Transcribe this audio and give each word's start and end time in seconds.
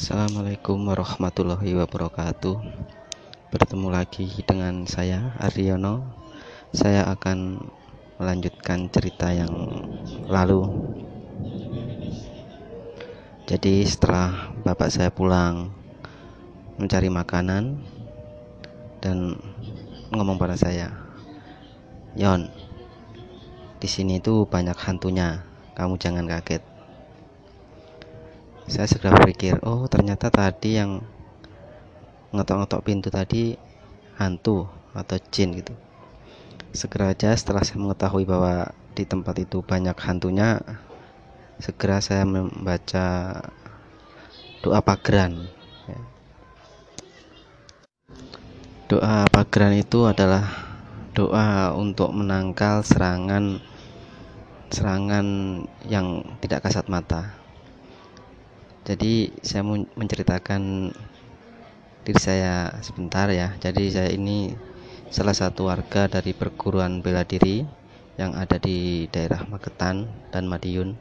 Assalamualaikum 0.00 0.80
warahmatullahi 0.88 1.76
wabarakatuh. 1.76 2.56
Bertemu 3.52 3.92
lagi 3.92 4.32
dengan 4.48 4.88
saya 4.88 5.36
Aryono 5.36 6.08
Saya 6.72 7.04
akan 7.12 7.60
melanjutkan 8.16 8.88
cerita 8.88 9.28
yang 9.28 9.52
lalu. 10.24 10.64
Jadi 13.44 13.84
setelah 13.84 14.48
bapak 14.64 14.88
saya 14.88 15.12
pulang 15.12 15.68
Mencari 16.80 17.12
makanan 17.12 17.84
Dan 19.04 19.36
ngomong 20.16 20.40
pada 20.40 20.56
saya 20.56 20.96
Yon 22.16 22.48
di 23.76 23.88
sini 23.88 24.16
itu 24.16 24.48
banyak 24.48 24.80
hantunya. 24.80 25.44
Kamu 25.76 26.00
jangan 26.00 26.24
kaget 26.24 26.69
saya 28.70 28.86
segera 28.86 29.18
berpikir 29.18 29.58
oh 29.66 29.90
ternyata 29.90 30.30
tadi 30.30 30.78
yang 30.78 31.02
ngetok-ngetok 32.30 32.80
pintu 32.86 33.10
tadi 33.10 33.58
hantu 34.14 34.70
atau 34.94 35.18
jin 35.34 35.58
gitu 35.58 35.74
segera 36.70 37.10
aja 37.10 37.34
setelah 37.34 37.66
saya 37.66 37.82
mengetahui 37.82 38.22
bahwa 38.22 38.70
di 38.94 39.02
tempat 39.02 39.42
itu 39.42 39.58
banyak 39.66 39.98
hantunya 39.98 40.62
segera 41.58 41.98
saya 41.98 42.22
membaca 42.22 43.42
doa 44.62 44.78
pageran 44.78 45.50
ya. 45.90 46.00
doa 48.86 49.26
pageran 49.34 49.74
itu 49.74 50.06
adalah 50.06 50.46
doa 51.10 51.74
untuk 51.74 52.14
menangkal 52.14 52.86
serangan 52.86 53.58
serangan 54.70 55.26
yang 55.90 56.22
tidak 56.38 56.70
kasat 56.70 56.86
mata 56.86 57.39
jadi 58.90 59.30
saya 59.38 59.62
menceritakan 59.94 60.90
diri 62.02 62.18
saya 62.18 62.74
sebentar 62.82 63.30
ya. 63.30 63.54
Jadi 63.62 63.86
saya 63.86 64.10
ini 64.10 64.50
salah 65.14 65.30
satu 65.30 65.70
warga 65.70 66.10
dari 66.10 66.34
perguruan 66.34 66.98
bela 66.98 67.22
diri 67.22 67.62
yang 68.18 68.34
ada 68.34 68.58
di 68.58 69.06
daerah 69.14 69.46
Magetan 69.46 70.10
dan 70.34 70.50
Madiun. 70.50 70.98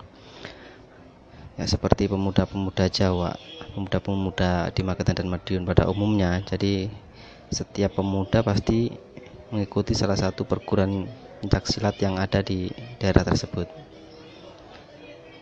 Ya 1.58 1.66
seperti 1.66 2.06
pemuda-pemuda 2.06 2.94
Jawa 2.94 3.34
pemuda-pemuda 3.74 4.70
di 4.70 4.86
Magetan 4.86 5.26
dan 5.26 5.28
Madiun 5.34 5.66
pada 5.66 5.90
umumnya. 5.90 6.46
Jadi 6.46 6.94
setiap 7.50 7.98
pemuda 7.98 8.46
pasti 8.46 8.94
mengikuti 9.50 9.98
salah 9.98 10.14
satu 10.14 10.46
perguruan 10.46 11.10
silat 11.66 11.98
yang 11.98 12.22
ada 12.22 12.46
di 12.46 12.70
daerah 13.02 13.26
tersebut 13.26 13.89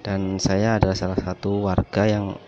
dan 0.07 0.39
saya 0.39 0.79
adalah 0.79 0.95
salah 0.95 1.19
satu 1.19 1.67
warga 1.67 2.07
yang 2.07 2.39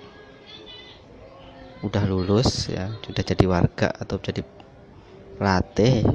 udah 1.84 2.04
lulus 2.08 2.72
ya. 2.72 2.88
Sudah 3.04 3.20
jadi 3.20 3.44
warga 3.52 3.92
atau 3.92 4.16
jadi 4.16 4.48
pelatih 5.36 6.08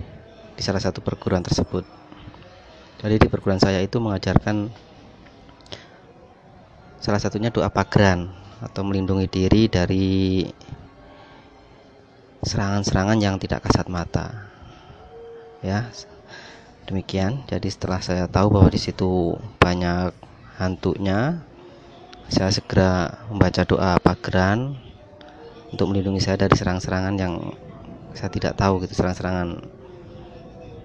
di 0.56 0.62
salah 0.65 0.81
satu 0.81 1.05
perguruan 1.05 1.45
tersebut. 1.45 1.84
Jadi 2.97 3.20
di 3.20 3.28
perguruan 3.28 3.61
saya 3.61 3.84
itu 3.84 4.00
mengajarkan 4.00 4.72
salah 6.97 7.20
satunya 7.20 7.53
doa 7.53 7.69
pageran 7.69 8.33
atau 8.65 8.81
melindungi 8.81 9.28
diri 9.28 9.69
dari 9.69 10.48
serangan-serangan 12.41 13.20
yang 13.20 13.37
tidak 13.37 13.69
kasat 13.69 13.92
mata. 13.92 14.48
Ya 15.61 15.92
demikian. 16.89 17.45
Jadi 17.45 17.69
setelah 17.69 18.00
saya 18.00 18.25
tahu 18.33 18.48
bahwa 18.48 18.72
di 18.72 18.81
situ 18.81 19.37
banyak 19.61 20.25
hantunya. 20.58 21.42
Saya 22.30 22.48
segera 22.48 23.20
membaca 23.28 23.62
doa 23.69 24.00
pageran 24.00 24.80
untuk 25.74 25.92
melindungi 25.92 26.24
saya 26.24 26.41
dari 26.41 26.56
serang-serangan 26.56 27.14
yang 27.20 27.34
saya 28.14 28.30
tidak 28.30 28.55
tahu 28.55 28.80
gitu 28.86 28.94
serang-serangan 28.94 29.60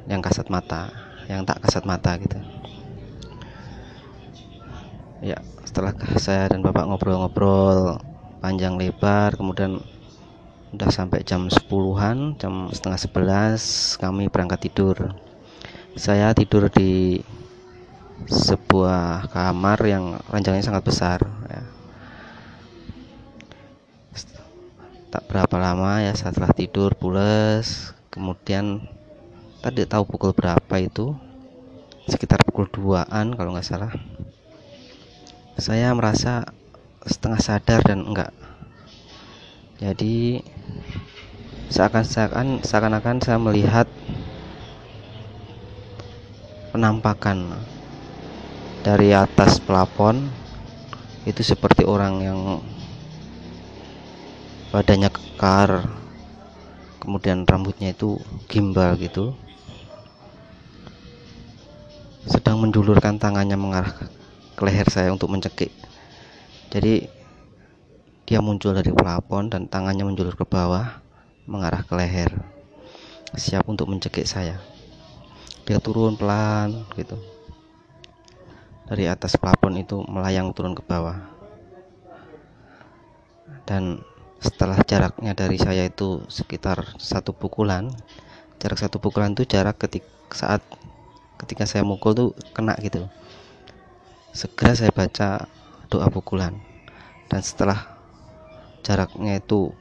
yang 0.10 0.20
kasat 0.20 0.50
mata 0.50 0.90
yang 1.30 1.46
tak 1.46 1.62
kasat 1.62 1.86
mata 1.86 2.18
gitu. 2.18 2.42
Ya 5.22 5.38
setelah 5.62 5.94
saya 6.18 6.50
dan 6.50 6.66
bapak 6.66 6.90
ngobrol-ngobrol 6.90 8.02
panjang 8.42 8.82
lebar 8.82 9.38
kemudian 9.38 9.78
udah 10.74 10.90
sampai 10.90 11.22
jam 11.22 11.46
10-an 11.46 12.38
jam 12.42 12.74
setengah 12.74 13.00
11 13.56 14.02
kami 14.02 14.26
berangkat 14.34 14.66
tidur. 14.66 15.14
Saya 15.94 16.34
tidur 16.34 16.66
di 16.74 17.22
sebuah 18.28 19.32
kamar 19.32 19.80
yang 19.88 20.20
ranjangnya 20.28 20.66
sangat 20.66 20.84
besar 20.84 21.20
ya. 21.48 21.64
tak 25.10 25.26
berapa 25.26 25.56
lama 25.58 26.06
ya 26.06 26.14
setelah 26.14 26.54
tidur 26.54 26.94
pulas. 26.94 27.96
Kemudian 28.14 28.84
tadi 29.62 29.86
tahu 29.86 30.06
pukul 30.06 30.36
berapa 30.36 30.76
itu. 30.78 31.16
Sekitar 32.10 32.42
pukul 32.46 32.70
2an 32.70 33.38
kalau 33.38 33.54
nggak 33.54 33.66
salah. 33.66 33.94
Saya 35.58 35.94
merasa 35.94 36.46
setengah 37.06 37.42
sadar 37.42 37.82
dan 37.86 38.06
enggak. 38.06 38.34
Jadi 39.82 40.44
seakan-akan 41.70 42.66
seakan-akan 42.66 43.18
saya 43.22 43.38
melihat 43.40 43.88
penampakan 46.74 47.58
dari 48.90 49.14
atas 49.14 49.62
plafon 49.62 50.34
itu 51.22 51.46
seperti 51.46 51.86
orang 51.86 52.26
yang 52.26 52.40
badannya 54.74 55.14
kekar 55.14 55.86
kemudian 56.98 57.46
rambutnya 57.46 57.94
itu 57.94 58.18
gimbal 58.50 58.98
gitu 58.98 59.38
sedang 62.26 62.66
menjulurkan 62.66 63.22
tangannya 63.22 63.62
mengarah 63.62 63.94
ke 64.58 64.62
leher 64.66 64.90
saya 64.90 65.14
untuk 65.14 65.30
mencekik. 65.30 65.70
Jadi 66.74 67.06
dia 68.26 68.42
muncul 68.42 68.74
dari 68.74 68.90
plafon 68.90 69.54
dan 69.54 69.70
tangannya 69.70 70.02
menjulur 70.02 70.34
ke 70.34 70.50
bawah 70.50 70.98
mengarah 71.46 71.86
ke 71.86 71.94
leher 71.94 72.34
siap 73.38 73.70
untuk 73.70 73.86
mencekik 73.86 74.26
saya. 74.26 74.58
Dia 75.70 75.78
turun 75.78 76.18
pelan 76.18 76.90
gitu 76.98 77.39
dari 78.90 79.06
atas 79.06 79.38
plafon 79.38 79.78
itu 79.78 80.02
melayang 80.10 80.50
turun 80.52 80.74
ke 80.74 80.82
bawah. 80.82 81.22
Dan 83.70 84.02
setelah 84.42 84.82
jaraknya 84.82 85.38
dari 85.38 85.62
saya 85.62 85.86
itu 85.86 86.26
sekitar 86.26 86.98
satu 86.98 87.36
pukulan 87.38 87.94
jarak 88.60 88.80
satu 88.80 89.00
pukulan 89.00 89.32
itu 89.32 89.48
jarak 89.48 89.80
ketik 89.80 90.04
saat 90.36 90.60
ketika 91.40 91.64
saya 91.64 91.88
mukul 91.88 92.12
tuh 92.12 92.30
kena 92.52 92.76
gitu. 92.84 93.08
Segera 94.36 94.76
saya 94.76 94.92
baca 94.92 95.48
doa 95.88 96.08
pukulan. 96.12 96.60
Dan 97.32 97.40
setelah 97.40 97.96
jaraknya 98.84 99.40
itu 99.40 99.72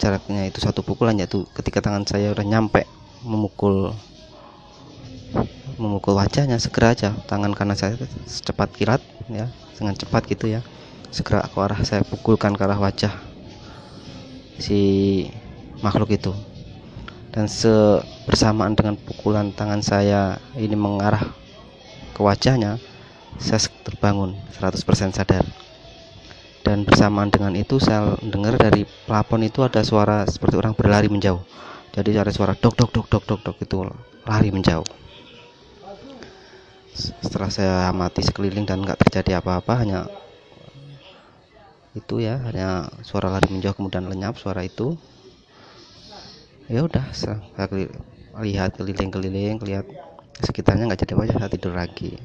jaraknya 0.00 0.48
itu 0.48 0.58
satu 0.64 0.80
pukulan 0.80 1.18
yaitu 1.20 1.44
ketika 1.52 1.84
tangan 1.84 2.08
saya 2.08 2.32
udah 2.32 2.46
nyampe 2.46 2.88
memukul 3.26 3.92
memukul 5.78 6.18
wajahnya 6.18 6.58
segera 6.58 6.92
aja. 6.92 7.14
Tangan 7.30 7.54
kanan 7.54 7.78
saya 7.78 7.94
secepat 8.26 8.74
kilat 8.74 9.00
ya 9.30 9.48
dengan 9.78 9.94
cepat 9.94 10.26
gitu 10.26 10.50
ya. 10.50 10.60
Segera 11.08 11.46
ke 11.46 11.56
arah 11.56 11.80
saya 11.86 12.04
pukulkan 12.04 12.52
ke 12.52 12.62
arah 12.66 12.76
wajah 12.76 13.14
si 14.60 14.80
makhluk 15.80 16.12
itu. 16.12 16.34
Dan 17.32 17.46
sebersamaan 17.46 18.74
dengan 18.74 18.98
pukulan 18.98 19.54
tangan 19.54 19.80
saya 19.80 20.42
ini 20.58 20.74
mengarah 20.74 21.22
ke 22.12 22.20
wajahnya 22.20 22.82
saya 23.38 23.62
terbangun 23.86 24.34
100% 24.58 25.14
sadar. 25.14 25.46
Dan 26.66 26.84
bersamaan 26.84 27.32
dengan 27.32 27.56
itu 27.56 27.80
saya 27.80 28.18
dengar 28.20 28.58
dari 28.60 28.84
plafon 29.08 29.46
itu 29.46 29.64
ada 29.64 29.80
suara 29.80 30.26
seperti 30.28 30.58
orang 30.58 30.76
berlari 30.76 31.08
menjauh. 31.08 31.40
Jadi 31.94 32.18
ada 32.18 32.28
suara 32.28 32.52
dok 32.52 32.76
dok 32.76 32.90
dok 32.92 33.06
dok 33.08 33.24
dok 33.24 33.40
dok 33.40 33.56
itu 33.64 33.76
lari 34.28 34.52
menjauh 34.52 34.84
setelah 36.98 37.50
saya 37.50 37.74
amati 37.94 38.26
sekeliling 38.26 38.66
dan 38.66 38.82
nggak 38.82 38.98
terjadi 39.06 39.38
apa-apa 39.38 39.72
hanya 39.78 40.10
itu 41.94 42.22
ya 42.22 42.38
hanya 42.46 42.90
suara 43.06 43.30
lari 43.30 43.50
menjauh 43.50 43.74
kemudian 43.74 44.06
lenyap 44.06 44.38
suara 44.38 44.66
itu. 44.66 44.98
Ya 46.68 46.84
udah 46.84 47.06
saya 47.16 47.40
lihat 48.38 48.76
keliling-keliling 48.76 49.58
lihat 49.64 49.88
sekitarnya 50.38 50.86
nggak 50.86 51.00
jadi 51.06 51.12
apa 51.16 51.24
saya 51.32 51.50
tidur 51.50 51.74
lagi. 51.74 52.18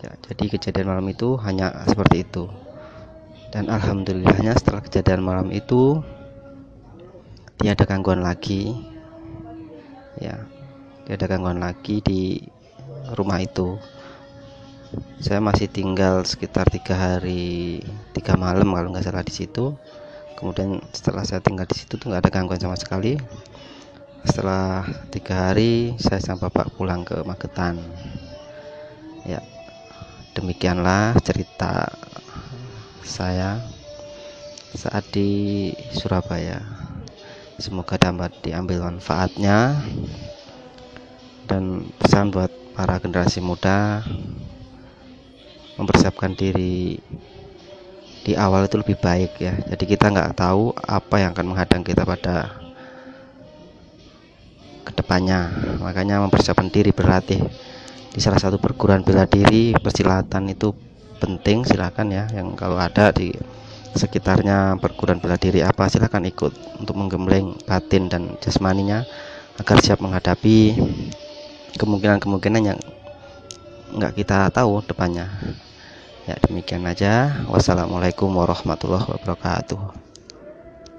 Ya 0.00 0.10
jadi 0.24 0.44
kejadian 0.48 0.88
malam 0.88 1.06
itu 1.10 1.36
hanya 1.42 1.84
seperti 1.84 2.24
itu. 2.24 2.48
Dan 3.50 3.66
alhamdulillahnya 3.66 4.54
setelah 4.54 4.80
kejadian 4.80 5.26
malam 5.26 5.48
itu 5.50 6.00
tiada 7.58 7.84
gangguan 7.84 8.22
lagi. 8.22 8.78
Ya 10.22 10.49
ada 11.14 11.26
gangguan 11.26 11.58
lagi 11.58 11.98
di 12.04 12.38
rumah 13.14 13.42
itu. 13.42 13.78
Saya 15.22 15.38
masih 15.38 15.70
tinggal 15.70 16.26
sekitar 16.26 16.66
tiga 16.66 16.98
hari 16.98 17.78
tiga 18.10 18.34
malam 18.34 18.70
kalau 18.74 18.90
nggak 18.90 19.06
salah 19.06 19.22
di 19.22 19.34
situ. 19.34 19.74
Kemudian 20.38 20.80
setelah 20.94 21.22
saya 21.22 21.44
tinggal 21.44 21.68
di 21.68 21.76
situ 21.76 22.00
tuh 22.00 22.10
nggak 22.10 22.26
ada 22.26 22.32
gangguan 22.32 22.58
sama 22.58 22.74
sekali. 22.78 23.18
Setelah 24.24 24.86
tiga 25.12 25.50
hari 25.50 25.94
saya 25.96 26.20
sama 26.20 26.48
bapak 26.48 26.74
pulang 26.74 27.06
ke 27.06 27.20
Magetan. 27.26 27.78
Ya 29.26 29.44
demikianlah 30.34 31.18
cerita 31.20 31.90
saya 33.04 33.60
saat 34.74 35.04
di 35.10 35.70
Surabaya. 35.92 36.62
Semoga 37.60 38.00
dapat 38.00 38.32
diambil 38.40 38.80
manfaatnya 38.88 39.76
dan 41.50 41.82
pesan 41.98 42.30
buat 42.30 42.46
para 42.78 43.02
generasi 43.02 43.42
muda 43.42 44.06
mempersiapkan 45.74 46.30
diri 46.38 47.02
di 48.22 48.32
awal 48.38 48.70
itu 48.70 48.78
lebih 48.78 49.00
baik 49.02 49.42
ya. 49.42 49.58
Jadi 49.74 49.84
kita 49.90 50.14
nggak 50.14 50.38
tahu 50.38 50.70
apa 50.78 51.18
yang 51.18 51.34
akan 51.34 51.46
menghadang 51.50 51.82
kita 51.82 52.06
pada 52.06 52.54
ke 54.86 54.92
depannya. 54.94 55.50
Makanya 55.82 56.22
mempersiapkan 56.22 56.70
diri 56.70 56.94
berlatih 56.94 57.42
di 58.14 58.20
salah 58.22 58.38
satu 58.38 58.62
perguruan 58.62 59.02
bela 59.02 59.26
diri 59.26 59.74
persilatan 59.74 60.54
itu 60.54 60.70
penting 61.18 61.66
silahkan 61.66 62.06
ya. 62.06 62.30
Yang 62.30 62.54
kalau 62.54 62.78
ada 62.78 63.10
di 63.10 63.34
sekitarnya 63.90 64.78
perguruan 64.78 65.18
bela 65.18 65.34
diri 65.34 65.66
apa 65.66 65.90
silahkan 65.90 66.22
ikut 66.22 66.78
untuk 66.78 66.94
menggembleng 66.94 67.58
batin 67.66 68.06
dan 68.06 68.38
jasmaninya 68.38 69.02
agar 69.58 69.76
siap 69.82 69.98
menghadapi 69.98 70.78
kemungkinan-kemungkinan 71.78 72.62
yang 72.64 72.78
nggak 73.94 74.14
kita 74.18 74.50
tahu 74.50 74.82
depannya. 74.86 75.30
Ya 76.26 76.34
demikian 76.46 76.86
aja. 76.86 77.42
Wassalamualaikum 77.50 78.30
warahmatullahi 78.30 79.06
wabarakatuh 79.06 80.09